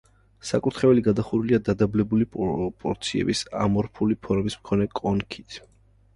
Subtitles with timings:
[0.51, 5.63] საკურთხეველი გადახურულია დადაბლებული პროპორციების, ამორფული ფორმის მქონე კონქით.